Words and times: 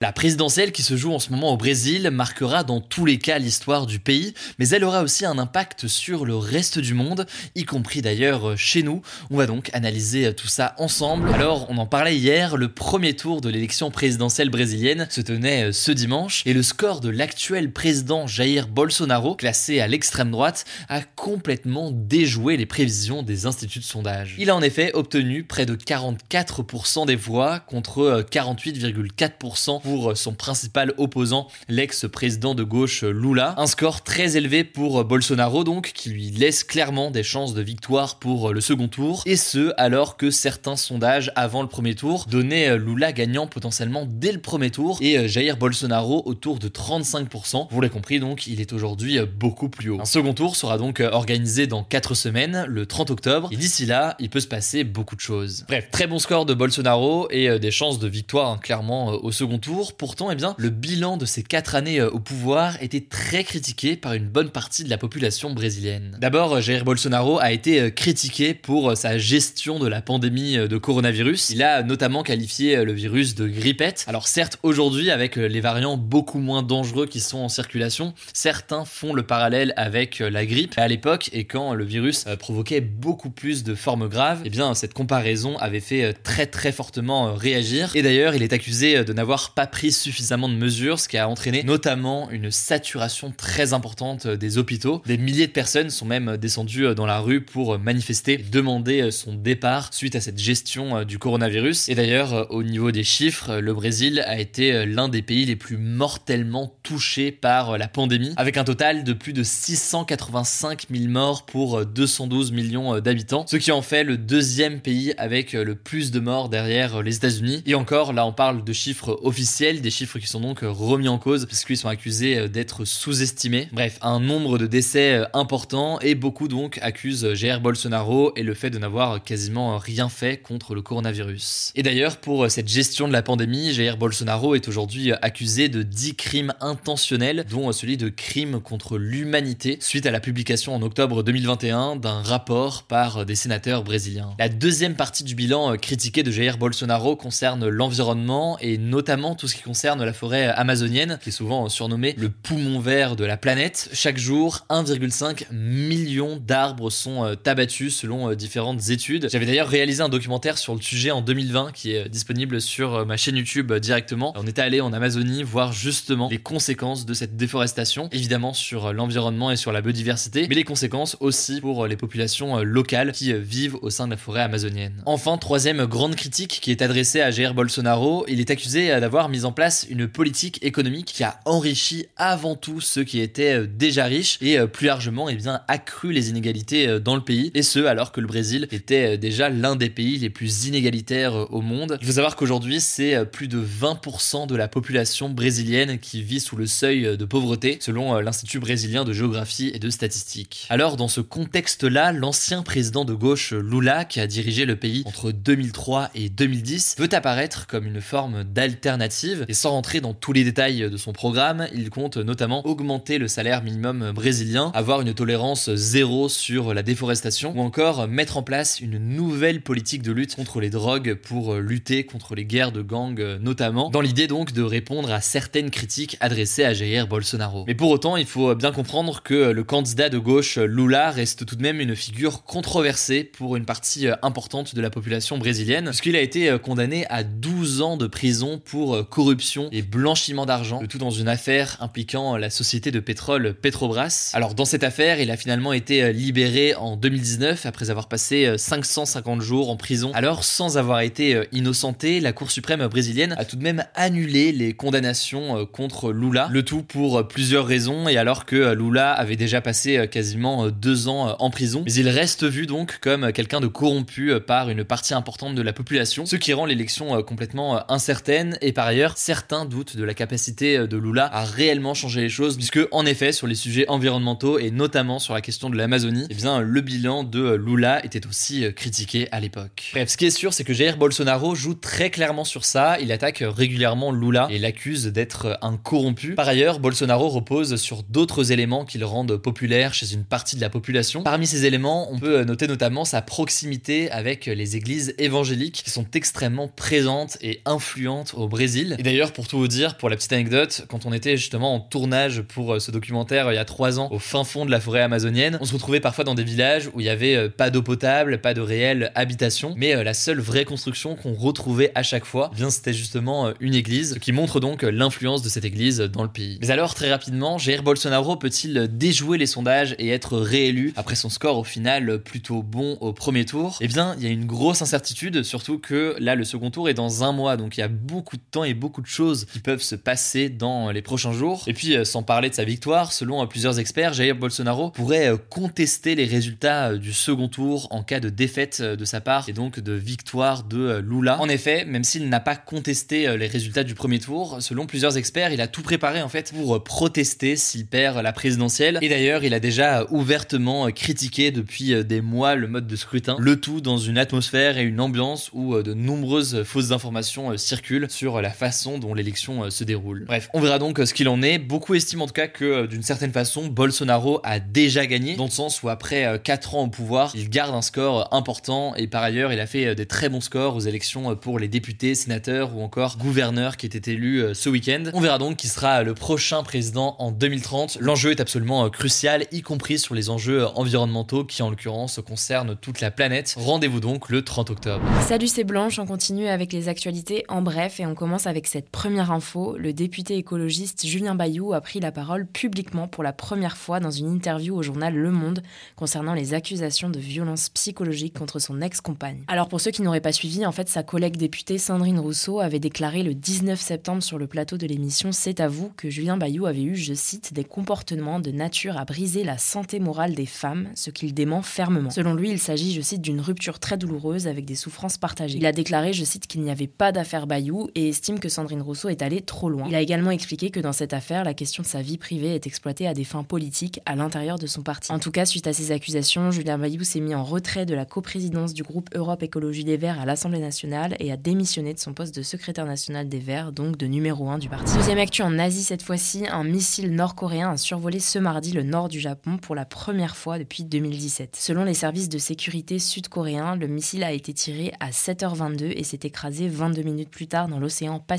La 0.00 0.12
présidentielle 0.12 0.70
qui 0.70 0.84
se 0.84 0.96
joue 0.96 1.12
en 1.12 1.18
ce 1.18 1.30
moment 1.30 1.52
au 1.52 1.56
Brésil 1.56 2.10
marquera 2.12 2.62
dans 2.62 2.80
tous 2.80 3.04
les 3.04 3.18
cas 3.18 3.40
l'histoire 3.40 3.84
du 3.84 3.98
pays, 3.98 4.32
mais 4.60 4.68
elle 4.68 4.84
aura 4.84 5.02
aussi 5.02 5.26
un 5.26 5.38
impact 5.38 5.88
sur 5.88 6.24
le 6.24 6.36
reste 6.36 6.78
du 6.78 6.94
monde, 6.94 7.26
y 7.56 7.64
compris 7.64 8.00
d'ailleurs 8.00 8.56
chez 8.56 8.84
nous. 8.84 9.02
On 9.28 9.36
va 9.36 9.46
donc 9.46 9.70
analyser 9.72 10.32
tout 10.36 10.46
ça 10.46 10.76
ensemble. 10.78 11.34
Alors, 11.34 11.66
on 11.68 11.78
en 11.78 11.86
parlait 11.86 12.16
hier, 12.16 12.56
le 12.56 12.72
premier 12.72 13.16
tour 13.16 13.40
de 13.40 13.48
l'élection 13.48 13.90
présidentielle 13.90 14.50
brésilienne 14.50 15.08
se 15.10 15.20
tenait 15.20 15.72
ce 15.72 15.90
dimanche, 15.90 16.44
et 16.46 16.54
le 16.54 16.62
score 16.62 17.00
de 17.00 17.08
l'actuel 17.08 17.72
président 17.72 18.28
Jair 18.28 18.68
Bolsonaro, 18.68 19.34
classé 19.34 19.80
à 19.80 19.88
l'extrême 19.88 20.30
droite, 20.30 20.64
a 20.88 21.00
complètement 21.00 21.90
déjoué 21.90 22.56
les 22.56 22.66
prévisions 22.66 23.24
des 23.24 23.46
instituts 23.46 23.80
de 23.80 23.84
sondage. 23.84 24.36
Il 24.38 24.50
a 24.50 24.54
en 24.54 24.62
effet 24.62 24.92
obtenu 24.94 25.42
près 25.42 25.66
de 25.66 25.74
44% 25.74 27.04
des 27.04 27.16
voix 27.16 27.58
contre 27.58 28.24
48,4% 28.30 29.87
pour 29.88 30.14
son 30.18 30.34
principal 30.34 30.92
opposant, 30.98 31.48
l'ex-président 31.66 32.54
de 32.54 32.62
gauche 32.62 33.04
Lula. 33.04 33.54
Un 33.56 33.66
score 33.66 34.02
très 34.02 34.36
élevé 34.36 34.62
pour 34.62 35.02
Bolsonaro 35.02 35.64
donc, 35.64 35.92
qui 35.94 36.10
lui 36.10 36.30
laisse 36.30 36.62
clairement 36.62 37.10
des 37.10 37.22
chances 37.22 37.54
de 37.54 37.62
victoire 37.62 38.18
pour 38.18 38.52
le 38.52 38.60
second 38.60 38.88
tour, 38.88 39.22
et 39.24 39.36
ce 39.36 39.72
alors 39.78 40.18
que 40.18 40.30
certains 40.30 40.76
sondages 40.76 41.32
avant 41.36 41.62
le 41.62 41.68
premier 41.68 41.94
tour 41.94 42.26
donnaient 42.28 42.76
Lula 42.76 43.12
gagnant 43.12 43.46
potentiellement 43.46 44.06
dès 44.06 44.32
le 44.32 44.42
premier 44.42 44.70
tour 44.70 44.98
et 45.00 45.26
Jair 45.26 45.56
Bolsonaro 45.56 46.22
autour 46.26 46.58
de 46.58 46.68
35%. 46.68 47.68
Vous 47.70 47.80
l'avez 47.80 47.90
compris 47.90 48.20
donc, 48.20 48.46
il 48.46 48.60
est 48.60 48.74
aujourd'hui 48.74 49.18
beaucoup 49.38 49.70
plus 49.70 49.88
haut. 49.88 50.02
Un 50.02 50.04
second 50.04 50.34
tour 50.34 50.54
sera 50.54 50.76
donc 50.76 51.00
organisé 51.00 51.66
dans 51.66 51.82
4 51.82 52.12
semaines, 52.12 52.66
le 52.68 52.84
30 52.84 53.10
octobre, 53.10 53.48
et 53.52 53.56
d'ici 53.56 53.86
là, 53.86 54.16
il 54.18 54.28
peut 54.28 54.40
se 54.40 54.48
passer 54.48 54.84
beaucoup 54.84 55.16
de 55.16 55.22
choses. 55.22 55.64
Bref, 55.66 55.88
très 55.90 56.06
bon 56.06 56.18
score 56.18 56.44
de 56.44 56.52
Bolsonaro 56.52 57.28
et 57.30 57.58
des 57.58 57.70
chances 57.70 57.98
de 57.98 58.06
victoire 58.06 58.50
hein, 58.50 58.58
clairement 58.62 59.12
au 59.12 59.32
second 59.32 59.58
tour. 59.58 59.77
Pourtant, 59.96 60.30
eh 60.30 60.34
bien, 60.34 60.54
le 60.58 60.70
bilan 60.70 61.16
de 61.16 61.24
ces 61.24 61.42
quatre 61.42 61.74
années 61.76 62.00
euh, 62.00 62.10
au 62.10 62.18
pouvoir 62.18 62.82
était 62.82 63.00
très 63.00 63.44
critiqué 63.44 63.96
par 63.96 64.12
une 64.12 64.26
bonne 64.26 64.50
partie 64.50 64.82
de 64.82 64.90
la 64.90 64.98
population 64.98 65.52
brésilienne. 65.52 66.16
D'abord, 66.20 66.54
euh, 66.54 66.60
Jair 66.60 66.84
Bolsonaro 66.84 67.38
a 67.38 67.52
été 67.52 67.80
euh, 67.80 67.90
critiqué 67.90 68.54
pour 68.54 68.96
sa 68.96 69.18
gestion 69.18 69.78
de 69.78 69.86
la 69.86 70.02
pandémie 70.02 70.56
de 70.56 70.78
coronavirus. 70.78 71.50
Il 71.50 71.62
a 71.62 71.82
notamment 71.82 72.22
qualifié 72.22 72.84
le 72.84 72.92
virus 72.92 73.34
de 73.34 73.46
grippette. 73.46 74.04
Alors 74.08 74.26
certes, 74.26 74.58
aujourd'hui, 74.62 75.10
avec 75.10 75.36
les 75.36 75.60
variants 75.60 75.96
beaucoup 75.96 76.40
moins 76.40 76.62
dangereux 76.62 77.06
qui 77.06 77.20
sont 77.20 77.38
en 77.38 77.48
circulation, 77.48 78.14
certains 78.32 78.84
font 78.84 79.12
le 79.12 79.22
parallèle 79.22 79.72
avec 79.76 80.18
la 80.18 80.44
grippe. 80.44 80.74
À 80.76 80.88
l'époque, 80.88 81.30
et 81.32 81.44
quand 81.44 81.74
le 81.74 81.84
virus 81.84 82.24
provoquait 82.38 82.80
beaucoup 82.80 83.30
plus 83.30 83.62
de 83.62 83.74
formes 83.74 84.08
graves, 84.08 84.40
eh 84.44 84.50
bien, 84.50 84.74
cette 84.74 84.94
comparaison 84.94 85.56
avait 85.58 85.80
fait 85.80 86.14
très 86.22 86.46
très 86.46 86.72
fortement 86.72 87.34
réagir. 87.34 87.94
Et 87.94 88.02
d'ailleurs, 88.02 88.34
il 88.34 88.42
est 88.42 88.52
accusé 88.52 89.04
de 89.04 89.12
n'avoir 89.12 89.54
pas 89.54 89.67
pris 89.68 89.92
suffisamment 89.92 90.48
de 90.48 90.54
mesures, 90.54 90.98
ce 90.98 91.08
qui 91.08 91.16
a 91.16 91.28
entraîné 91.28 91.62
notamment 91.62 92.30
une 92.30 92.50
saturation 92.50 93.32
très 93.36 93.72
importante 93.72 94.26
des 94.26 94.58
hôpitaux. 94.58 95.02
Des 95.06 95.18
milliers 95.18 95.46
de 95.46 95.52
personnes 95.52 95.90
sont 95.90 96.06
même 96.06 96.36
descendues 96.36 96.94
dans 96.94 97.06
la 97.06 97.20
rue 97.20 97.42
pour 97.42 97.78
manifester, 97.78 98.36
demander 98.36 99.10
son 99.10 99.34
départ 99.34 99.92
suite 99.92 100.16
à 100.16 100.20
cette 100.20 100.38
gestion 100.38 101.04
du 101.04 101.18
coronavirus. 101.18 101.88
Et 101.88 101.94
d'ailleurs, 101.94 102.50
au 102.50 102.62
niveau 102.62 102.90
des 102.90 103.04
chiffres, 103.04 103.56
le 103.56 103.74
Brésil 103.74 104.24
a 104.26 104.38
été 104.38 104.86
l'un 104.86 105.08
des 105.08 105.22
pays 105.22 105.44
les 105.44 105.56
plus 105.56 105.76
mortellement 105.76 106.74
touchés 106.82 107.30
par 107.30 107.78
la 107.78 107.88
pandémie, 107.88 108.32
avec 108.36 108.56
un 108.56 108.64
total 108.64 109.04
de 109.04 109.12
plus 109.12 109.32
de 109.32 109.42
685 109.42 110.86
000 110.90 111.10
morts 111.10 111.44
pour 111.46 111.84
212 111.84 112.52
millions 112.52 112.98
d'habitants, 113.00 113.44
ce 113.48 113.56
qui 113.56 113.72
en 113.72 113.82
fait 113.82 114.04
le 114.04 114.16
deuxième 114.16 114.80
pays 114.80 115.14
avec 115.18 115.52
le 115.52 115.74
plus 115.74 116.10
de 116.10 116.20
morts 116.20 116.48
derrière 116.48 117.02
les 117.02 117.16
États-Unis. 117.16 117.62
Et 117.66 117.74
encore, 117.74 118.12
là 118.12 118.26
on 118.26 118.32
parle 118.32 118.64
de 118.64 118.72
chiffres 118.72 119.18
officiels 119.22 119.57
des 119.58 119.90
chiffres 119.90 120.20
qui 120.20 120.28
sont 120.28 120.40
donc 120.40 120.60
remis 120.62 121.08
en 121.08 121.18
cause 121.18 121.44
puisqu'ils 121.46 121.76
sont 121.76 121.88
accusés 121.88 122.38
euh, 122.38 122.48
d'être 122.48 122.84
sous-estimés. 122.84 123.68
Bref, 123.72 123.98
un 124.02 124.20
nombre 124.20 124.56
de 124.56 124.68
décès 124.68 125.14
euh, 125.14 125.24
important 125.32 125.98
et 125.98 126.14
beaucoup 126.14 126.46
donc 126.46 126.78
accusent 126.80 127.34
Jair 127.34 127.60
Bolsonaro 127.60 128.32
et 128.36 128.44
le 128.44 128.54
fait 128.54 128.70
de 128.70 128.78
n'avoir 128.78 129.22
quasiment 129.22 129.76
rien 129.76 130.08
fait 130.08 130.36
contre 130.36 130.76
le 130.76 130.82
coronavirus. 130.82 131.72
Et 131.74 131.82
d'ailleurs, 131.82 132.18
pour 132.18 132.44
euh, 132.44 132.48
cette 132.48 132.68
gestion 132.68 133.08
de 133.08 133.12
la 133.12 133.22
pandémie, 133.22 133.72
Jair 133.72 133.96
Bolsonaro 133.96 134.54
est 134.54 134.68
aujourd'hui 134.68 135.10
accusé 135.22 135.68
de 135.68 135.82
10 135.82 136.14
crimes 136.14 136.54
intentionnels, 136.60 137.44
dont 137.50 137.72
celui 137.72 137.96
de 137.96 138.10
crimes 138.10 138.60
contre 138.60 138.96
l'humanité, 138.96 139.78
suite 139.80 140.06
à 140.06 140.12
la 140.12 140.20
publication 140.20 140.72
en 140.72 140.82
octobre 140.82 141.24
2021 141.24 141.96
d'un 141.96 142.22
rapport 142.22 142.84
par 142.84 143.26
des 143.26 143.34
sénateurs 143.34 143.82
brésiliens. 143.82 144.36
La 144.38 144.48
deuxième 144.48 144.94
partie 144.94 145.24
du 145.24 145.34
bilan 145.34 145.76
critiqué 145.76 146.22
de 146.22 146.30
Jair 146.30 146.58
Bolsonaro 146.58 147.16
concerne 147.16 147.68
l'environnement 147.68 148.56
et 148.60 148.78
notamment 148.78 149.34
tout 149.34 149.47
ce 149.48 149.56
qui 149.56 149.62
concerne 149.62 150.04
la 150.04 150.12
forêt 150.12 150.46
amazonienne, 150.46 151.18
qui 151.22 151.30
est 151.30 151.32
souvent 151.32 151.68
surnommée 151.68 152.14
le 152.18 152.28
poumon 152.28 152.80
vert 152.80 153.16
de 153.16 153.24
la 153.24 153.36
planète. 153.36 153.88
Chaque 153.92 154.18
jour, 154.18 154.66
1,5 154.70 155.52
million 155.52 156.36
d'arbres 156.36 156.90
sont 156.90 157.24
euh, 157.24 157.34
abattus 157.46 157.96
selon 157.96 158.30
euh, 158.30 158.34
différentes 158.34 158.90
études. 158.90 159.28
J'avais 159.30 159.46
d'ailleurs 159.46 159.68
réalisé 159.68 160.02
un 160.02 160.08
documentaire 160.08 160.58
sur 160.58 160.74
le 160.74 160.80
sujet 160.80 161.10
en 161.10 161.22
2020 161.22 161.72
qui 161.72 161.92
est 161.92 162.08
disponible 162.08 162.60
sur 162.60 162.94
euh, 162.94 163.04
ma 163.04 163.16
chaîne 163.16 163.36
YouTube 163.36 163.72
directement. 163.72 164.32
On 164.36 164.46
était 164.46 164.62
allé 164.62 164.80
en 164.80 164.92
Amazonie 164.92 165.42
voir 165.42 165.72
justement 165.72 166.28
les 166.28 166.38
conséquences 166.38 167.06
de 167.06 167.14
cette 167.14 167.36
déforestation, 167.36 168.08
évidemment 168.12 168.52
sur 168.52 168.92
l'environnement 168.92 169.50
et 169.50 169.56
sur 169.56 169.72
la 169.72 169.80
biodiversité, 169.80 170.46
mais 170.48 170.54
les 170.54 170.64
conséquences 170.64 171.16
aussi 171.20 171.60
pour 171.60 171.86
les 171.86 171.96
populations 171.96 172.62
locales 172.62 173.12
qui 173.12 173.32
vivent 173.32 173.76
au 173.82 173.90
sein 173.90 174.06
de 174.06 174.12
la 174.12 174.16
forêt 174.16 174.42
amazonienne. 174.42 175.02
Enfin, 175.06 175.38
troisième 175.38 175.86
grande 175.86 176.16
critique 176.16 176.58
qui 176.60 176.70
est 176.70 176.82
adressée 176.82 177.20
à 177.20 177.30
Jair 177.30 177.54
Bolsonaro, 177.54 178.24
il 178.28 178.40
est 178.40 178.50
accusé 178.50 178.88
d'avoir 179.00 179.28
mis 179.28 179.37
en 179.44 179.52
place 179.52 179.86
une 179.88 180.08
politique 180.08 180.58
économique 180.64 181.06
qui 181.06 181.24
a 181.24 181.40
enrichi 181.44 182.06
avant 182.16 182.56
tout 182.56 182.80
ceux 182.80 183.04
qui 183.04 183.20
étaient 183.20 183.60
euh, 183.60 183.66
déjà 183.66 184.04
riches 184.04 184.38
et 184.40 184.58
euh, 184.58 184.66
plus 184.66 184.86
largement 184.86 185.28
eh 185.28 185.34
bien, 185.34 185.60
accru 185.68 186.12
les 186.12 186.30
inégalités 186.30 186.88
euh, 186.88 187.00
dans 187.00 187.14
le 187.14 187.22
pays. 187.22 187.50
Et 187.54 187.62
ce, 187.62 187.80
alors 187.80 188.12
que 188.12 188.20
le 188.20 188.26
Brésil 188.26 188.68
était 188.70 189.18
déjà 189.18 189.48
l'un 189.48 189.76
des 189.76 189.90
pays 189.90 190.18
les 190.18 190.30
plus 190.30 190.66
inégalitaires 190.66 191.52
au 191.52 191.60
monde. 191.60 191.98
Il 192.00 192.06
faut 192.06 192.14
savoir 192.14 192.36
qu'aujourd'hui, 192.36 192.80
c'est 192.80 193.24
plus 193.26 193.48
de 193.48 193.62
20% 193.62 194.46
de 194.46 194.56
la 194.56 194.68
population 194.68 195.28
brésilienne 195.28 195.98
qui 195.98 196.22
vit 196.22 196.40
sous 196.40 196.56
le 196.56 196.66
seuil 196.66 197.16
de 197.16 197.24
pauvreté, 197.24 197.78
selon 197.80 198.18
l'Institut 198.20 198.58
brésilien 198.58 199.04
de 199.04 199.12
géographie 199.12 199.70
et 199.74 199.78
de 199.78 199.90
statistiques. 199.90 200.66
Alors, 200.70 200.96
dans 200.96 201.08
ce 201.08 201.20
contexte-là, 201.20 202.12
l'ancien 202.12 202.62
président 202.62 203.04
de 203.04 203.14
gauche 203.14 203.52
Lula, 203.52 204.04
qui 204.04 204.20
a 204.20 204.26
dirigé 204.26 204.64
le 204.64 204.76
pays 204.76 205.02
entre 205.06 205.32
2003 205.32 206.10
et 206.14 206.28
2010, 206.28 206.96
veut 206.98 207.08
apparaître 207.12 207.66
comme 207.66 207.86
une 207.86 208.00
forme 208.00 208.44
d'alternative 208.44 209.17
et 209.24 209.54
sans 209.54 209.70
rentrer 209.70 210.00
dans 210.00 210.14
tous 210.14 210.32
les 210.32 210.44
détails 210.44 210.90
de 210.90 210.96
son 210.96 211.12
programme, 211.12 211.66
il 211.74 211.90
compte 211.90 212.16
notamment 212.16 212.66
augmenter 212.66 213.18
le 213.18 213.28
salaire 213.28 213.62
minimum 213.62 214.12
brésilien, 214.12 214.70
avoir 214.74 215.00
une 215.00 215.14
tolérance 215.14 215.72
zéro 215.74 216.28
sur 216.28 216.74
la 216.74 216.82
déforestation 216.82 217.52
ou 217.56 217.60
encore 217.60 218.08
mettre 218.08 218.36
en 218.36 218.42
place 218.42 218.80
une 218.80 218.98
nouvelle 218.98 219.60
politique 219.62 220.02
de 220.02 220.12
lutte 220.12 220.36
contre 220.36 220.60
les 220.60 220.70
drogues 220.70 221.14
pour 221.14 221.56
lutter 221.56 222.04
contre 222.04 222.34
les 222.34 222.44
guerres 222.44 222.72
de 222.72 222.82
gangs 222.82 223.38
notamment, 223.40 223.90
dans 223.90 224.00
l'idée 224.00 224.26
donc 224.26 224.52
de 224.52 224.62
répondre 224.62 225.10
à 225.10 225.20
certaines 225.20 225.70
critiques 225.70 226.16
adressées 226.20 226.64
à 226.64 226.74
Jair 226.74 227.06
Bolsonaro. 227.06 227.64
Mais 227.66 227.74
pour 227.74 227.90
autant, 227.90 228.16
il 228.16 228.26
faut 228.26 228.54
bien 228.54 228.72
comprendre 228.72 229.22
que 229.22 229.50
le 229.50 229.64
candidat 229.64 230.08
de 230.08 230.18
gauche 230.18 230.58
Lula 230.58 231.10
reste 231.10 231.46
tout 231.46 231.56
de 231.56 231.62
même 231.62 231.80
une 231.80 231.96
figure 231.96 232.44
controversée 232.44 233.24
pour 233.24 233.56
une 233.56 233.64
partie 233.64 234.06
importante 234.22 234.74
de 234.74 234.80
la 234.80 234.90
population 234.90 235.38
brésilienne, 235.38 235.86
puisqu'il 235.86 236.16
a 236.16 236.20
été 236.20 236.56
condamné 236.62 237.06
à 237.08 237.24
12 237.24 237.82
ans 237.82 237.96
de 237.96 238.06
prison 238.06 238.60
pour 238.64 239.07
corruption 239.08 239.68
et 239.72 239.82
blanchiment 239.82 240.46
d'argent, 240.46 240.80
le 240.80 240.88
tout 240.88 240.98
dans 240.98 241.10
une 241.10 241.28
affaire 241.28 241.76
impliquant 241.80 242.36
la 242.36 242.50
société 242.50 242.90
de 242.90 243.00
pétrole 243.00 243.54
Petrobras. 243.54 244.30
Alors 244.34 244.54
dans 244.54 244.64
cette 244.64 244.84
affaire, 244.84 245.20
il 245.20 245.30
a 245.30 245.36
finalement 245.36 245.72
été 245.72 246.12
libéré 246.12 246.74
en 246.74 246.96
2019 246.96 247.66
après 247.66 247.90
avoir 247.90 248.08
passé 248.08 248.54
550 248.56 249.40
jours 249.40 249.70
en 249.70 249.76
prison. 249.76 250.10
Alors 250.14 250.44
sans 250.44 250.78
avoir 250.78 251.00
été 251.00 251.42
innocenté, 251.52 252.20
la 252.20 252.32
Cour 252.32 252.50
suprême 252.50 252.86
brésilienne 252.86 253.34
a 253.38 253.44
tout 253.44 253.56
de 253.56 253.62
même 253.62 253.84
annulé 253.94 254.52
les 254.52 254.74
condamnations 254.74 255.66
contre 255.66 256.12
Lula, 256.12 256.48
le 256.50 256.62
tout 256.62 256.82
pour 256.82 257.26
plusieurs 257.26 257.66
raisons 257.66 258.08
et 258.08 258.16
alors 258.16 258.44
que 258.44 258.74
Lula 258.74 259.12
avait 259.12 259.36
déjà 259.36 259.60
passé 259.60 260.08
quasiment 260.10 260.68
deux 260.68 261.08
ans 261.08 261.36
en 261.38 261.50
prison. 261.50 261.82
Mais 261.84 261.94
il 261.94 262.08
reste 262.08 262.44
vu 262.44 262.66
donc 262.66 262.98
comme 263.00 263.32
quelqu'un 263.32 263.60
de 263.60 263.66
corrompu 263.66 264.32
par 264.46 264.70
une 264.70 264.84
partie 264.84 265.14
importante 265.14 265.54
de 265.54 265.62
la 265.62 265.72
population, 265.72 266.26
ce 266.26 266.36
qui 266.36 266.52
rend 266.52 266.66
l'élection 266.66 267.22
complètement 267.22 267.90
incertaine 267.90 268.58
et 268.60 268.72
par 268.72 268.86
ailleurs 268.86 268.97
certains 269.16 269.64
doutent 269.64 269.96
de 269.96 270.04
la 270.04 270.14
capacité 270.14 270.86
de 270.86 270.96
Lula 270.96 271.28
à 271.32 271.44
réellement 271.44 271.94
changer 271.94 272.20
les 272.20 272.28
choses 272.28 272.56
puisque 272.56 272.80
en 272.90 273.06
effet 273.06 273.32
sur 273.32 273.46
les 273.46 273.54
sujets 273.54 273.88
environnementaux 273.88 274.58
et 274.58 274.70
notamment 274.70 275.18
sur 275.18 275.34
la 275.34 275.40
question 275.40 275.70
de 275.70 275.76
l'Amazonie, 275.76 276.26
eh 276.30 276.34
bien 276.34 276.60
le 276.60 276.80
bilan 276.80 277.24
de 277.24 277.54
Lula 277.54 278.04
était 278.04 278.26
aussi 278.26 278.64
critiqué 278.74 279.28
à 279.32 279.40
l'époque. 279.40 279.90
Bref, 279.92 280.08
ce 280.08 280.16
qui 280.16 280.26
est 280.26 280.30
sûr 280.30 280.52
c'est 280.52 280.64
que 280.64 280.72
Jair 280.72 280.96
Bolsonaro 280.96 281.54
joue 281.54 281.74
très 281.74 282.10
clairement 282.10 282.44
sur 282.44 282.64
ça, 282.64 282.98
il 283.00 283.12
attaque 283.12 283.42
régulièrement 283.46 284.12
Lula 284.12 284.48
et 284.50 284.58
l'accuse 284.58 285.06
d'être 285.06 285.58
un 285.62 285.76
corrompu. 285.76 286.34
Par 286.34 286.48
ailleurs, 286.48 286.80
Bolsonaro 286.80 287.28
repose 287.28 287.76
sur 287.76 288.02
d'autres 288.02 288.52
éléments 288.52 288.84
qui 288.84 288.98
le 288.98 289.06
rendent 289.06 289.36
populaire 289.36 289.94
chez 289.94 290.12
une 290.12 290.24
partie 290.24 290.56
de 290.56 290.60
la 290.60 290.70
population. 290.70 291.22
Parmi 291.22 291.46
ces 291.46 291.64
éléments, 291.64 292.12
on 292.12 292.18
peut 292.18 292.44
noter 292.44 292.66
notamment 292.66 293.04
sa 293.04 293.22
proximité 293.22 294.10
avec 294.10 294.46
les 294.46 294.76
églises 294.76 295.14
évangéliques 295.18 295.82
qui 295.84 295.90
sont 295.90 296.06
extrêmement 296.14 296.68
présentes 296.68 297.38
et 297.40 297.60
influentes 297.64 298.34
au 298.36 298.48
Brésil. 298.48 298.87
Et 298.98 299.02
d'ailleurs, 299.02 299.32
pour 299.32 299.48
tout 299.48 299.58
vous 299.58 299.68
dire, 299.68 299.96
pour 299.96 300.08
la 300.08 300.16
petite 300.16 300.32
anecdote, 300.32 300.84
quand 300.88 301.06
on 301.06 301.12
était 301.12 301.36
justement 301.36 301.74
en 301.74 301.80
tournage 301.80 302.42
pour 302.42 302.74
euh, 302.74 302.78
ce 302.78 302.90
documentaire 302.90 303.52
il 303.52 303.56
y 303.56 303.58
a 303.58 303.64
trois 303.64 304.00
ans 304.00 304.08
au 304.10 304.18
fin 304.18 304.44
fond 304.44 304.64
de 304.64 304.70
la 304.70 304.80
forêt 304.80 305.02
amazonienne, 305.02 305.58
on 305.60 305.64
se 305.64 305.72
retrouvait 305.72 306.00
parfois 306.00 306.24
dans 306.24 306.34
des 306.34 306.44
villages 306.44 306.90
où 306.94 307.00
il 307.00 307.06
y 307.06 307.08
avait 307.08 307.34
euh, 307.34 307.48
pas 307.48 307.70
d'eau 307.70 307.82
potable, 307.82 308.40
pas 308.40 308.54
de 308.54 308.60
réelle 308.60 309.12
habitation, 309.14 309.74
mais 309.76 309.94
euh, 309.94 310.02
la 310.02 310.14
seule 310.14 310.40
vraie 310.40 310.64
construction 310.64 311.16
qu'on 311.16 311.34
retrouvait 311.34 311.92
à 311.94 312.02
chaque 312.02 312.24
fois, 312.24 312.50
eh 312.52 312.56
bien 312.56 312.70
c'était 312.70 312.92
justement 312.92 313.52
une 313.60 313.74
église, 313.74 314.14
ce 314.14 314.18
qui 314.18 314.32
montre 314.32 314.60
donc 314.60 314.82
l'influence 314.82 315.42
de 315.42 315.48
cette 315.48 315.64
église 315.64 315.98
dans 315.98 316.22
le 316.22 316.28
pays. 316.28 316.58
Mais 316.60 316.70
alors 316.70 316.94
très 316.94 317.10
rapidement, 317.10 317.58
Jair 317.58 317.82
Bolsonaro 317.82 318.36
peut-il 318.36 318.88
déjouer 318.90 319.38
les 319.38 319.46
sondages 319.46 319.94
et 319.98 320.10
être 320.10 320.38
réélu 320.38 320.92
après 320.96 321.14
son 321.14 321.28
score 321.28 321.58
au 321.58 321.64
final 321.64 322.20
plutôt 322.22 322.62
bon 322.62 322.96
au 323.00 323.12
premier 323.12 323.44
tour? 323.44 323.78
Eh 323.80 323.88
bien, 323.88 324.14
il 324.18 324.24
y 324.24 324.26
a 324.26 324.30
une 324.30 324.46
grosse 324.46 324.82
incertitude, 324.82 325.42
surtout 325.42 325.78
que 325.78 326.16
là, 326.18 326.34
le 326.34 326.44
second 326.44 326.70
tour 326.70 326.88
est 326.88 326.94
dans 326.94 327.24
un 327.24 327.32
mois, 327.32 327.56
donc 327.56 327.76
il 327.76 327.80
y 327.80 327.84
a 327.84 327.88
beaucoup 327.88 328.36
de 328.36 328.42
temps 328.50 328.64
et 328.64 328.74
beaucoup 328.78 329.02
de 329.02 329.06
choses 329.06 329.44
qui 329.44 329.60
peuvent 329.60 329.82
se 329.82 329.94
passer 329.94 330.48
dans 330.48 330.90
les 330.90 331.02
prochains 331.02 331.32
jours. 331.32 331.64
Et 331.66 331.72
puis, 331.72 331.96
euh, 331.96 332.04
sans 332.04 332.22
parler 332.22 332.48
de 332.48 332.54
sa 332.54 332.64
victoire, 332.64 333.12
selon 333.12 333.42
euh, 333.42 333.46
plusieurs 333.46 333.78
experts, 333.78 334.14
Jair 334.14 334.34
Bolsonaro 334.34 334.90
pourrait 334.90 335.32
euh, 335.32 335.36
contester 335.36 336.14
les 336.14 336.24
résultats 336.24 336.94
du 336.94 337.12
second 337.12 337.48
tour 337.48 337.88
en 337.90 338.02
cas 338.02 338.20
de 338.20 338.28
défaite 338.28 338.80
de 338.80 339.04
sa 339.04 339.20
part 339.20 339.48
et 339.48 339.52
donc 339.52 339.80
de 339.80 339.92
victoire 339.92 340.62
de 340.62 340.98
Lula. 340.98 341.40
En 341.40 341.48
effet, 341.48 341.84
même 341.84 342.04
s'il 342.04 342.28
n'a 342.28 342.40
pas 342.40 342.56
contesté 342.56 343.36
les 343.36 343.46
résultats 343.46 343.84
du 343.84 343.94
premier 343.94 344.18
tour, 344.18 344.58
selon 344.60 344.86
plusieurs 344.86 345.16
experts, 345.16 345.52
il 345.52 345.60
a 345.60 345.66
tout 345.66 345.82
préparé 345.82 346.22
en 346.22 346.28
fait 346.28 346.52
pour 346.52 346.82
protester 346.82 347.56
s'il 347.56 347.86
perd 347.86 348.22
la 348.22 348.32
présidentielle. 348.32 348.98
Et 349.02 349.08
d'ailleurs, 349.08 349.44
il 349.44 349.54
a 349.54 349.60
déjà 349.60 350.06
ouvertement 350.10 350.90
critiqué 350.90 351.50
depuis 351.50 352.04
des 352.04 352.20
mois 352.20 352.54
le 352.54 352.68
mode 352.68 352.86
de 352.86 352.96
scrutin, 352.96 353.36
le 353.38 353.60
tout 353.60 353.80
dans 353.80 353.98
une 353.98 354.18
atmosphère 354.18 354.78
et 354.78 354.82
une 354.82 355.00
ambiance 355.00 355.50
où 355.52 355.82
de 355.82 355.94
nombreuses 355.94 356.62
fausses 356.62 356.92
informations 356.92 357.56
circulent 357.56 358.10
sur 358.10 358.40
la 358.40 358.50
façon 358.50 358.67
dont 359.00 359.14
l'élection 359.14 359.64
euh, 359.64 359.70
se 359.70 359.84
déroule. 359.84 360.24
Bref, 360.26 360.48
on 360.54 360.60
verra 360.60 360.78
donc 360.78 360.98
ce 360.98 361.14
qu'il 361.14 361.28
en 361.28 361.42
est. 361.42 361.58
Beaucoup 361.58 361.94
estiment 361.94 362.24
en 362.24 362.26
tout 362.26 362.32
cas 362.32 362.48
que 362.48 362.86
d'une 362.86 363.02
certaine 363.02 363.32
façon, 363.32 363.66
Bolsonaro 363.66 364.40
a 364.44 364.60
déjà 364.60 365.06
gagné, 365.06 365.36
dans 365.36 365.44
le 365.44 365.50
sens 365.50 365.82
où 365.82 365.88
après 365.88 366.40
4 366.42 366.74
ans 366.74 366.84
au 366.84 366.88
pouvoir, 366.88 367.32
il 367.34 367.48
garde 367.48 367.74
un 367.74 367.82
score 367.82 368.32
important 368.32 368.94
et 368.96 369.06
par 369.06 369.22
ailleurs, 369.22 369.52
il 369.52 369.60
a 369.60 369.66
fait 369.66 369.94
des 369.94 370.06
très 370.06 370.28
bons 370.28 370.40
scores 370.40 370.76
aux 370.76 370.80
élections 370.80 371.34
pour 371.36 371.58
les 371.58 371.68
députés, 371.68 372.14
sénateurs 372.14 372.76
ou 372.76 372.82
encore 372.82 373.16
gouverneurs 373.18 373.76
qui 373.76 373.86
étaient 373.86 374.12
élus 374.12 374.54
ce 374.54 374.68
week-end. 374.68 375.04
On 375.14 375.20
verra 375.20 375.38
donc 375.38 375.56
qui 375.56 375.68
sera 375.68 376.02
le 376.02 376.14
prochain 376.14 376.62
président 376.62 377.16
en 377.18 377.30
2030. 377.30 377.98
L'enjeu 378.00 378.30
est 378.30 378.40
absolument 378.40 378.88
crucial, 378.90 379.46
y 379.52 379.62
compris 379.62 379.98
sur 379.98 380.14
les 380.14 380.30
enjeux 380.30 380.66
environnementaux 380.74 381.44
qui 381.44 381.62
en 381.62 381.70
l'occurrence 381.70 382.20
concernent 382.26 382.76
toute 382.76 383.00
la 383.00 383.10
planète. 383.10 383.54
Rendez-vous 383.56 384.00
donc 384.00 384.28
le 384.28 384.42
30 384.42 384.70
octobre. 384.70 385.04
Salut, 385.26 385.48
c'est 385.48 385.64
Blanche. 385.64 385.98
On 385.98 386.06
continue 386.06 386.48
avec 386.48 386.72
les 386.72 386.88
actualités 386.88 387.44
en 387.48 387.62
bref 387.62 388.00
et 388.00 388.06
on 388.06 388.14
commence 388.14 388.46
avec 388.46 388.57
cette 388.66 388.90
première 388.90 389.30
info. 389.30 389.76
Le 389.78 389.92
député 389.92 390.36
écologiste 390.36 391.06
Julien 391.06 391.34
Bayou 391.34 391.72
a 391.72 391.80
pris 391.80 392.00
la 392.00 392.12
parole 392.12 392.46
publiquement 392.46 393.08
pour 393.08 393.22
la 393.22 393.32
première 393.32 393.76
fois 393.76 394.00
dans 394.00 394.10
une 394.10 394.28
interview 394.28 394.76
au 394.76 394.82
journal 394.82 395.14
Le 395.14 395.30
Monde 395.30 395.62
concernant 395.96 396.34
les 396.34 396.54
accusations 396.54 397.10
de 397.10 397.18
violence 397.18 397.68
psychologique 397.68 398.38
contre 398.38 398.58
son 398.58 398.80
ex-compagne. 398.80 399.42
Alors 399.48 399.68
pour 399.68 399.80
ceux 399.80 399.90
qui 399.90 400.02
n'auraient 400.02 400.20
pas 400.20 400.32
suivi, 400.32 400.66
en 400.66 400.72
fait, 400.72 400.88
sa 400.88 401.02
collègue 401.02 401.36
députée 401.36 401.78
Sandrine 401.78 402.18
Rousseau 402.18 402.60
avait 402.60 402.80
déclaré 402.80 403.22
le 403.22 403.34
19 403.34 403.80
septembre 403.80 404.22
sur 404.22 404.38
le 404.38 404.46
plateau 404.46 404.76
de 404.76 404.86
l'émission 404.86 405.32
C'est 405.32 405.60
à 405.60 405.68
vous 405.68 405.92
que 405.96 406.10
Julien 406.10 406.36
Bayou 406.36 406.66
avait 406.66 406.82
eu, 406.82 406.96
je 406.96 407.14
cite, 407.14 407.52
des 407.52 407.64
comportements 407.64 408.40
de 408.40 408.50
nature 408.50 408.96
à 408.96 409.04
briser 409.04 409.44
la 409.44 409.58
santé 409.58 410.00
morale 410.00 410.34
des 410.34 410.46
femmes, 410.46 410.88
ce 410.94 411.10
qu'il 411.10 411.34
dément 411.34 411.62
fermement. 411.62 412.10
Selon 412.10 412.34
lui, 412.34 412.50
il 412.50 412.58
s'agit, 412.58 412.92
je 412.92 413.00
cite, 413.00 413.22
d'une 413.22 413.40
rupture 413.40 413.78
très 413.78 413.96
douloureuse 413.96 414.46
avec 414.46 414.64
des 414.64 414.74
souffrances 414.74 415.18
partagées. 415.18 415.58
Il 415.58 415.66
a 415.66 415.72
déclaré, 415.72 416.12
je 416.12 416.24
cite, 416.24 416.46
qu'il 416.46 416.62
n'y 416.62 416.70
avait 416.70 416.86
pas 416.86 417.12
d'affaire 417.12 417.46
Bayou 417.46 417.88
et 417.94 418.08
estime 418.08 418.40
que 418.40 418.47
Sandrine 418.48 418.82
Rousseau 418.82 419.08
est 419.08 419.22
allée 419.22 419.40
trop 419.40 419.68
loin. 419.68 419.86
Il 419.88 419.94
a 419.94 420.00
également 420.00 420.30
expliqué 420.30 420.70
que 420.70 420.80
dans 420.80 420.92
cette 420.92 421.12
affaire, 421.12 421.44
la 421.44 421.54
question 421.54 421.82
de 421.82 421.88
sa 421.88 422.02
vie 422.02 422.18
privée 422.18 422.54
est 422.54 422.66
exploitée 422.66 423.06
à 423.06 423.14
des 423.14 423.24
fins 423.24 423.44
politiques 423.44 424.00
à 424.06 424.16
l'intérieur 424.16 424.58
de 424.58 424.66
son 424.66 424.82
parti. 424.82 425.12
En 425.12 425.18
tout 425.18 425.30
cas, 425.30 425.46
suite 425.46 425.66
à 425.66 425.72
ces 425.72 425.92
accusations, 425.92 426.50
Julien 426.50 426.78
Bayou 426.78 427.04
s'est 427.04 427.20
mis 427.20 427.34
en 427.34 427.44
retrait 427.44 427.86
de 427.86 427.94
la 427.94 428.04
coprésidence 428.04 428.74
du 428.74 428.82
groupe 428.82 429.08
Europe 429.14 429.42
Écologie 429.42 429.84
des 429.84 429.96
Verts 429.96 430.20
à 430.20 430.26
l'Assemblée 430.26 430.58
nationale 430.58 431.16
et 431.18 431.32
a 431.32 431.36
démissionné 431.36 431.94
de 431.94 431.98
son 431.98 432.12
poste 432.12 432.34
de 432.34 432.42
secrétaire 432.42 432.86
national 432.86 433.28
des 433.28 433.38
Verts, 433.38 433.72
donc 433.72 433.96
de 433.96 434.06
numéro 434.06 434.48
1 434.48 434.58
du 434.58 434.68
parti. 434.68 434.94
Deuxième 434.94 435.18
actu 435.18 435.42
en 435.42 435.58
Asie 435.58 435.84
cette 435.84 436.02
fois-ci, 436.02 436.46
un 436.50 436.64
missile 436.64 437.14
nord-coréen 437.14 437.70
a 437.70 437.76
survolé 437.76 438.20
ce 438.20 438.38
mardi 438.38 438.72
le 438.72 438.82
nord 438.82 439.08
du 439.08 439.20
Japon 439.20 439.56
pour 439.56 439.74
la 439.74 439.84
première 439.84 440.36
fois 440.36 440.58
depuis 440.58 440.84
2017. 440.84 441.56
Selon 441.56 441.84
les 441.84 441.94
services 441.94 442.28
de 442.28 442.38
sécurité 442.38 442.98
sud-coréens, 442.98 443.76
le 443.76 443.86
missile 443.86 444.24
a 444.24 444.32
été 444.32 444.52
tiré 444.52 444.92
à 445.00 445.10
7h22 445.10 445.92
et 445.96 446.04
s'est 446.04 446.20
écrasé 446.22 446.68
22 446.68 447.02
minutes 447.02 447.30
plus 447.30 447.46
tard 447.46 447.68
dans 447.68 447.78
l'océan 447.78 448.18
Pacifique 448.20 448.37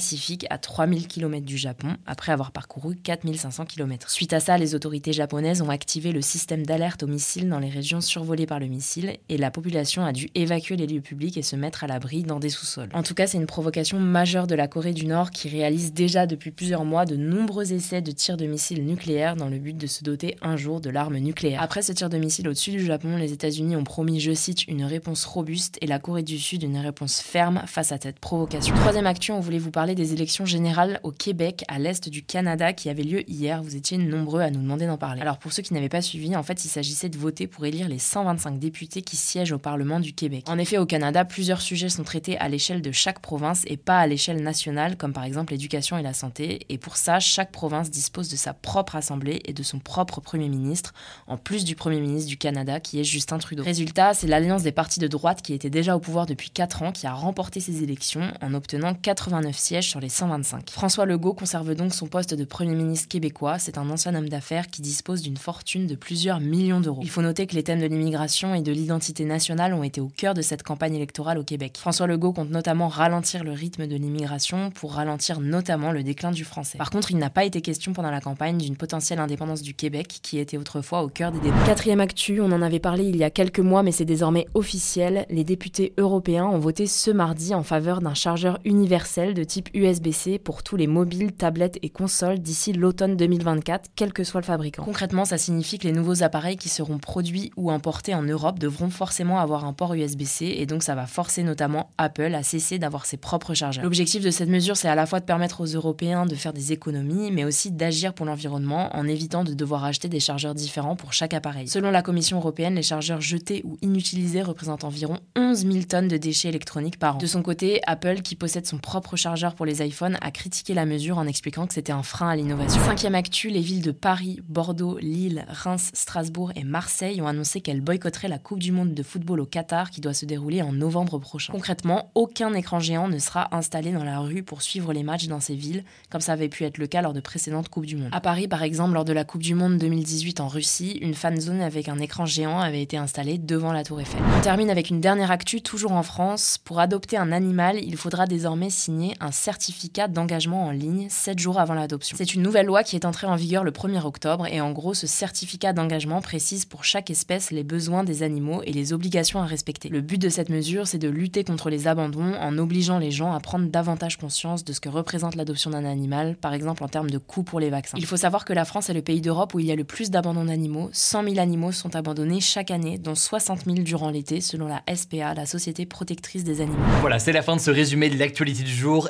à 0.49 0.57
3000 0.57 1.07
km 1.07 1.45
du 1.45 1.57
Japon, 1.57 1.95
après 2.05 2.31
avoir 2.31 2.51
parcouru 2.51 2.95
4500 2.95 3.65
km. 3.65 4.09
Suite 4.09 4.33
à 4.33 4.39
ça, 4.39 4.57
les 4.57 4.75
autorités 4.75 5.13
japonaises 5.13 5.61
ont 5.61 5.69
activé 5.69 6.11
le 6.11 6.21
système 6.21 6.65
d'alerte 6.65 7.03
aux 7.03 7.07
missiles 7.07 7.49
dans 7.49 7.59
les 7.59 7.69
régions 7.69 8.01
survolées 8.01 8.45
par 8.45 8.59
le 8.59 8.67
missile 8.67 9.17
et 9.29 9.37
la 9.37 9.51
population 9.51 10.05
a 10.05 10.13
dû 10.13 10.29
évacuer 10.35 10.75
les 10.77 10.87
lieux 10.87 11.01
publics 11.01 11.37
et 11.37 11.41
se 11.41 11.55
mettre 11.55 11.83
à 11.83 11.87
l'abri 11.87 12.23
dans 12.23 12.39
des 12.39 12.49
sous-sols. 12.49 12.89
En 12.93 13.03
tout 13.03 13.13
cas, 13.13 13.27
c'est 13.27 13.37
une 13.37 13.45
provocation 13.45 13.99
majeure 13.99 14.47
de 14.47 14.55
la 14.55 14.67
Corée 14.67 14.93
du 14.93 15.05
Nord 15.05 15.31
qui 15.31 15.49
réalise 15.49 15.93
déjà 15.93 16.25
depuis 16.25 16.51
plusieurs 16.51 16.85
mois 16.85 17.05
de 17.05 17.15
nombreux 17.15 17.73
essais 17.73 18.01
de 18.01 18.11
tir 18.11 18.37
de 18.37 18.45
missiles 18.45 18.85
nucléaires 18.85 19.35
dans 19.35 19.49
le 19.49 19.59
but 19.59 19.77
de 19.77 19.87
se 19.87 20.03
doter 20.03 20.35
un 20.41 20.55
jour 20.55 20.81
de 20.81 20.89
l'arme 20.89 21.17
nucléaire. 21.17 21.61
Après 21.61 21.81
ce 21.81 21.91
tir 21.91 22.09
de 22.09 22.17
missile 22.17 22.47
au-dessus 22.47 22.71
du 22.71 22.85
Japon, 22.85 23.17
les 23.17 23.33
États-Unis 23.33 23.75
ont 23.75 23.83
promis, 23.83 24.19
je 24.19 24.33
cite, 24.33 24.67
une 24.67 24.85
réponse 24.85 25.25
robuste 25.25 25.77
et 25.81 25.87
la 25.87 25.99
Corée 25.99 26.23
du 26.23 26.39
Sud 26.39 26.63
une 26.63 26.77
réponse 26.77 27.19
ferme 27.19 27.61
face 27.65 27.91
à 27.91 27.97
cette 27.99 28.19
provocation. 28.19 28.75
Troisième 28.75 29.07
action, 29.07 29.37
on 29.37 29.39
voulait 29.39 29.59
vous 29.59 29.71
parler 29.71 29.78
des 29.87 30.13
élections 30.13 30.45
générales 30.45 30.99
au 31.03 31.11
Québec, 31.11 31.63
à 31.67 31.79
l'est 31.79 32.09
du 32.09 32.23
Canada, 32.23 32.73
qui 32.73 32.89
avaient 32.89 33.03
lieu 33.03 33.29
hier. 33.29 33.63
Vous 33.63 33.75
étiez 33.75 33.97
nombreux 33.97 34.41
à 34.41 34.51
nous 34.51 34.61
demander 34.61 34.85
d'en 34.85 34.97
parler. 34.97 35.21
Alors 35.21 35.37
pour 35.37 35.53
ceux 35.53 35.63
qui 35.63 35.73
n'avaient 35.73 35.89
pas 35.89 36.01
suivi, 36.01 36.35
en 36.35 36.43
fait, 36.43 36.65
il 36.65 36.67
s'agissait 36.67 37.09
de 37.09 37.17
voter 37.17 37.47
pour 37.47 37.65
élire 37.65 37.87
les 37.87 37.99
125 37.99 38.59
députés 38.59 39.01
qui 39.01 39.15
siègent 39.15 39.53
au 39.53 39.57
Parlement 39.57 39.99
du 39.99 40.13
Québec. 40.13 40.45
En 40.47 40.57
effet, 40.57 40.77
au 40.77 40.85
Canada, 40.85 41.25
plusieurs 41.25 41.61
sujets 41.61 41.89
sont 41.89 42.03
traités 42.03 42.37
à 42.37 42.49
l'échelle 42.49 42.81
de 42.81 42.91
chaque 42.91 43.19
province 43.19 43.63
et 43.67 43.77
pas 43.77 43.99
à 43.99 44.07
l'échelle 44.07 44.43
nationale, 44.43 44.97
comme 44.97 45.13
par 45.13 45.23
exemple 45.23 45.53
l'éducation 45.53 45.97
et 45.97 46.03
la 46.03 46.13
santé. 46.13 46.65
Et 46.69 46.77
pour 46.77 46.97
ça, 46.97 47.19
chaque 47.19 47.51
province 47.51 47.89
dispose 47.89 48.29
de 48.29 48.35
sa 48.35 48.53
propre 48.53 48.95
assemblée 48.95 49.41
et 49.45 49.53
de 49.53 49.63
son 49.63 49.79
propre 49.79 50.19
Premier 50.19 50.49
ministre, 50.49 50.93
en 51.27 51.37
plus 51.37 51.63
du 51.63 51.75
Premier 51.75 52.01
ministre 52.01 52.27
du 52.27 52.37
Canada, 52.37 52.79
qui 52.79 52.99
est 52.99 53.03
Justin 53.03 53.37
Trudeau. 53.37 53.63
Résultat, 53.63 54.13
c'est 54.13 54.27
l'alliance 54.27 54.63
des 54.63 54.71
partis 54.71 54.99
de 54.99 55.07
droite 55.07 55.41
qui 55.41 55.53
était 55.53 55.69
déjà 55.69 55.95
au 55.95 55.99
pouvoir 55.99 56.25
depuis 56.25 56.49
4 56.49 56.83
ans 56.83 56.91
qui 56.91 57.07
a 57.07 57.13
remporté 57.13 57.59
ces 57.59 57.83
élections 57.83 58.31
en 58.41 58.53
obtenant 58.53 58.93
89 58.93 59.57
sur 59.69 59.99
les 59.99 60.09
125. 60.09 60.71
François 60.71 61.05
Legault 61.05 61.33
conserve 61.33 61.75
donc 61.75 61.93
son 61.93 62.07
poste 62.07 62.33
de 62.33 62.43
Premier 62.43 62.73
ministre 62.73 63.07
québécois. 63.07 63.59
C'est 63.59 63.77
un 63.77 63.87
ancien 63.91 64.15
homme 64.15 64.27
d'affaires 64.27 64.67
qui 64.67 64.81
dispose 64.81 65.21
d'une 65.21 65.37
fortune 65.37 65.85
de 65.85 65.93
plusieurs 65.93 66.39
millions 66.39 66.81
d'euros. 66.81 67.01
Il 67.03 67.09
faut 67.09 67.21
noter 67.21 67.45
que 67.45 67.53
les 67.53 67.61
thèmes 67.61 67.79
de 67.79 67.85
l'immigration 67.85 68.55
et 68.55 68.61
de 68.61 68.71
l'identité 68.71 69.25
nationale 69.25 69.75
ont 69.75 69.83
été 69.83 70.01
au 70.01 70.07
cœur 70.07 70.33
de 70.33 70.41
cette 70.41 70.63
campagne 70.63 70.95
électorale 70.95 71.37
au 71.37 71.43
Québec. 71.43 71.77
François 71.77 72.07
Legault 72.07 72.33
compte 72.33 72.49
notamment 72.49 72.87
ralentir 72.87 73.43
le 73.43 73.51
rythme 73.51 73.85
de 73.85 73.95
l'immigration 73.95 74.71
pour 74.71 74.93
ralentir 74.93 75.39
notamment 75.39 75.91
le 75.91 76.01
déclin 76.01 76.31
du 76.31 76.43
français. 76.43 76.79
Par 76.79 76.89
contre, 76.89 77.11
il 77.11 77.17
n'a 77.17 77.29
pas 77.29 77.45
été 77.45 77.61
question 77.61 77.93
pendant 77.93 78.11
la 78.11 78.21
campagne 78.21 78.57
d'une 78.57 78.75
potentielle 78.75 79.19
indépendance 79.19 79.61
du 79.61 79.75
Québec 79.75 80.19
qui 80.23 80.39
était 80.39 80.57
autrefois 80.57 81.03
au 81.03 81.09
cœur 81.09 81.31
des 81.31 81.39
débats. 81.39 81.63
Quatrième 81.67 81.99
actu, 81.99 82.41
on 82.41 82.51
en 82.51 82.63
avait 82.63 82.79
parlé 82.79 83.03
il 83.03 83.17
y 83.17 83.23
a 83.23 83.29
quelques 83.29 83.59
mois 83.59 83.83
mais 83.83 83.91
c'est 83.91 84.05
désormais 84.05 84.47
officiel. 84.55 85.27
Les 85.29 85.43
députés 85.43 85.93
européens 85.99 86.45
ont 86.45 86.59
voté 86.59 86.87
ce 86.87 87.11
mardi 87.11 87.53
en 87.53 87.63
faveur 87.63 88.01
d'un 88.01 88.15
chargeur 88.15 88.59
universel 88.65 89.35
de 89.35 89.43
type 89.43 89.58
USB-C 89.73 90.39
pour 90.39 90.63
tous 90.63 90.75
les 90.75 90.87
mobiles, 90.87 91.33
tablettes 91.33 91.79
et 91.81 91.89
consoles 91.89 92.39
d'ici 92.39 92.73
l'automne 92.73 93.17
2024, 93.17 93.91
quel 93.95 94.13
que 94.13 94.23
soit 94.23 94.41
le 94.41 94.45
fabricant. 94.45 94.83
Concrètement, 94.83 95.25
ça 95.25 95.37
signifie 95.37 95.77
que 95.77 95.87
les 95.87 95.93
nouveaux 95.93 96.23
appareils 96.23 96.57
qui 96.57 96.69
seront 96.69 96.97
produits 96.97 97.51
ou 97.57 97.71
importés 97.71 98.15
en 98.15 98.23
Europe 98.23 98.59
devront 98.59 98.89
forcément 98.89 99.39
avoir 99.39 99.65
un 99.65 99.73
port 99.73 99.93
USB-C 99.93 100.45
et 100.45 100.65
donc 100.65 100.83
ça 100.83 100.95
va 100.95 101.05
forcer 101.05 101.43
notamment 101.43 101.91
Apple 101.97 102.33
à 102.33 102.43
cesser 102.43 102.79
d'avoir 102.79 103.05
ses 103.05 103.17
propres 103.17 103.53
chargeurs. 103.53 103.83
L'objectif 103.83 104.23
de 104.23 104.31
cette 104.31 104.49
mesure, 104.49 104.77
c'est 104.77 104.87
à 104.87 104.95
la 104.95 105.05
fois 105.05 105.19
de 105.19 105.25
permettre 105.25 105.61
aux 105.61 105.65
Européens 105.65 106.25
de 106.25 106.35
faire 106.35 106.53
des 106.53 106.71
économies, 106.71 107.31
mais 107.31 107.43
aussi 107.43 107.71
d'agir 107.71 108.13
pour 108.13 108.25
l'environnement 108.25 108.95
en 108.95 109.07
évitant 109.07 109.43
de 109.43 109.53
devoir 109.53 109.83
acheter 109.83 110.09
des 110.09 110.19
chargeurs 110.19 110.55
différents 110.55 110.95
pour 110.95 111.13
chaque 111.13 111.33
appareil. 111.33 111.67
Selon 111.67 111.91
la 111.91 112.01
Commission 112.01 112.37
européenne, 112.37 112.75
les 112.75 112.83
chargeurs 112.83 113.21
jetés 113.21 113.61
ou 113.65 113.77
inutilisés 113.81 114.41
représentent 114.41 114.83
environ 114.83 115.19
11 115.35 115.65
000 115.65 115.83
tonnes 115.83 116.07
de 116.07 116.17
déchets 116.17 116.49
électroniques 116.49 116.99
par 116.99 117.15
an. 117.15 117.19
De 117.19 117.25
son 117.25 117.41
côté, 117.41 117.81
Apple, 117.85 118.21
qui 118.21 118.35
possède 118.35 118.65
son 118.65 118.77
propre 118.77 119.15
chargeur 119.15 119.48
pour 119.55 119.65
les 119.65 119.85
iPhones, 119.85 120.17
a 120.21 120.31
critiqué 120.31 120.73
la 120.73 120.85
mesure 120.85 121.17
en 121.17 121.27
expliquant 121.27 121.67
que 121.67 121.73
c'était 121.73 121.91
un 121.91 122.03
frein 122.03 122.29
à 122.29 122.35
l'innovation. 122.35 122.81
Cinquième 122.83 123.15
actu, 123.15 123.49
les 123.49 123.61
villes 123.61 123.81
de 123.81 123.91
Paris, 123.91 124.39
Bordeaux, 124.47 124.97
Lille, 124.99 125.45
Reims, 125.49 125.91
Strasbourg 125.93 126.51
et 126.55 126.63
Marseille 126.63 127.21
ont 127.21 127.27
annoncé 127.27 127.61
qu'elles 127.61 127.81
boycotteraient 127.81 128.27
la 128.27 128.39
Coupe 128.39 128.59
du 128.59 128.71
Monde 128.71 128.93
de 128.93 129.03
football 129.03 129.39
au 129.39 129.45
Qatar 129.45 129.89
qui 129.89 130.01
doit 130.01 130.13
se 130.13 130.25
dérouler 130.25 130.61
en 130.61 130.73
novembre 130.73 131.19
prochain. 131.19 131.51
Concrètement, 131.53 132.11
aucun 132.15 132.53
écran 132.53 132.79
géant 132.79 133.07
ne 133.07 133.19
sera 133.19 133.55
installé 133.55 133.91
dans 133.91 134.03
la 134.03 134.19
rue 134.19 134.43
pour 134.43 134.61
suivre 134.61 134.93
les 134.93 135.03
matchs 135.03 135.27
dans 135.27 135.39
ces 135.39 135.55
villes, 135.55 135.83
comme 136.09 136.21
ça 136.21 136.33
avait 136.33 136.49
pu 136.49 136.63
être 136.63 136.77
le 136.77 136.87
cas 136.87 137.01
lors 137.01 137.13
de 137.13 137.19
précédentes 137.19 137.69
Coupes 137.69 137.85
du 137.85 137.95
Monde. 137.95 138.09
À 138.11 138.21
Paris, 138.21 138.47
par 138.47 138.63
exemple, 138.63 138.93
lors 138.93 139.05
de 139.05 139.13
la 139.13 139.23
Coupe 139.23 139.41
du 139.41 139.55
Monde 139.55 139.77
2018 139.77 140.39
en 140.39 140.47
Russie, 140.47 140.97
une 141.01 141.13
fan 141.13 141.39
zone 141.39 141.61
avec 141.61 141.89
un 141.89 141.99
écran 141.99 142.25
géant 142.25 142.59
avait 142.59 142.81
été 142.81 142.97
installée 142.97 143.37
devant 143.37 143.71
la 143.71 143.83
Tour 143.83 144.01
Eiffel. 144.01 144.21
On 144.37 144.41
termine 144.41 144.69
avec 144.69 144.89
une 144.89 145.01
dernière 145.01 145.31
actu, 145.31 145.61
toujours 145.61 145.91
en 145.91 146.03
France. 146.03 146.57
Pour 146.63 146.79
adopter 146.79 147.17
un 147.17 147.31
animal, 147.31 147.79
il 147.81 147.97
faudra 147.97 148.25
désormais 148.25 148.69
signer 148.69 149.15
un 149.19 149.31
certificat 149.39 150.07
d'engagement 150.07 150.65
en 150.65 150.71
ligne 150.71 151.07
7 151.09 151.39
jours 151.39 151.59
avant 151.59 151.73
l'adoption. 151.73 152.17
C'est 152.17 152.35
une 152.35 152.41
nouvelle 152.41 152.65
loi 152.65 152.83
qui 152.83 152.95
est 152.95 153.05
entrée 153.05 153.25
en 153.25 153.35
vigueur 153.35 153.63
le 153.63 153.71
1er 153.71 154.05
octobre 154.05 154.45
et 154.47 154.59
en 154.59 154.71
gros, 154.71 154.93
ce 154.93 155.07
certificat 155.07 155.71
d'engagement 155.71 156.21
précise 156.21 156.65
pour 156.65 156.83
chaque 156.83 157.09
espèce 157.09 157.51
les 157.51 157.63
besoins 157.63 158.03
des 158.03 158.21
animaux 158.21 158.61
et 158.65 158.73
les 158.73 158.91
obligations 158.91 159.39
à 159.39 159.45
respecter. 159.45 159.89
Le 159.89 160.01
but 160.01 160.17
de 160.17 160.29
cette 160.29 160.49
mesure, 160.49 160.87
c'est 160.87 160.97
de 160.97 161.07
lutter 161.07 161.43
contre 161.43 161.69
les 161.69 161.87
abandons 161.87 162.33
en 162.39 162.57
obligeant 162.57 162.99
les 162.99 163.11
gens 163.11 163.33
à 163.33 163.39
prendre 163.39 163.67
davantage 163.67 164.17
conscience 164.17 164.65
de 164.65 164.73
ce 164.73 164.81
que 164.81 164.89
représente 164.89 165.35
l'adoption 165.35 165.71
d'un 165.71 165.85
animal, 165.85 166.35
par 166.35 166.53
exemple 166.53 166.83
en 166.83 166.89
termes 166.89 167.09
de 167.09 167.17
coûts 167.17 167.43
pour 167.43 167.59
les 167.59 167.69
vaccins. 167.69 167.97
Il 167.97 168.05
faut 168.05 168.17
savoir 168.17 168.43
que 168.43 168.53
la 168.53 168.65
France 168.65 168.89
est 168.89 168.93
le 168.93 169.01
pays 169.01 169.21
d'Europe 169.21 169.53
où 169.53 169.59
il 169.59 169.65
y 169.65 169.71
a 169.71 169.75
le 169.75 169.85
plus 169.85 170.11
d'abandons 170.11 170.45
d'animaux. 170.45 170.89
100 170.91 171.23
000 171.23 171.39
animaux 171.39 171.71
sont 171.71 171.95
abandonnés 171.95 172.41
chaque 172.41 172.71
année, 172.71 172.97
dont 172.97 173.15
60 173.15 173.65
000 173.65 173.79
durant 173.79 174.09
l'été, 174.09 174.41
selon 174.41 174.67
la 174.67 174.83
SPA, 174.93 175.33
la 175.33 175.45
Société 175.45 175.85
protectrice 175.85 176.43
des 176.43 176.59
animaux. 176.59 176.77
Voilà, 176.99 177.19
c'est 177.19 177.31
la 177.31 177.41
fin 177.41 177.55
de 177.55 177.61
ce 177.61 177.71
résumé 177.71 178.09
de 178.09 178.17
l'actualité 178.17 178.63
du 178.63 178.73
jour. 178.73 179.09